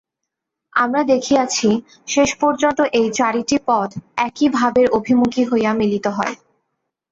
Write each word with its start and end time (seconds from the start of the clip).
আমরা 0.73 1.01
দেখিয়াছি, 1.03 1.69
শেষ 2.07 2.29
পর্যন্ত 2.41 2.79
এই 2.93 3.07
চারিটি 3.11 3.57
পথ 3.67 3.89
একই 4.17 4.47
ভাবের 4.49 4.87
অভিমুখী 4.91 5.43
হইয়া 5.43 5.71
মিলিত 5.73 6.05
হয়। 6.17 6.35